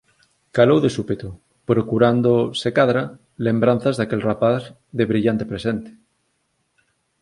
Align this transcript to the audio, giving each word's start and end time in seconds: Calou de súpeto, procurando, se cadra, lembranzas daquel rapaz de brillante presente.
Calou 0.57 0.79
de 0.85 0.91
súpeto, 0.97 1.29
procurando, 1.71 2.31
se 2.61 2.69
cadra, 2.77 3.01
lembranzas 3.47 3.95
daquel 3.99 4.25
rapaz 4.29 4.61
de 4.97 5.03
brillante 5.11 5.45
presente. 5.51 5.91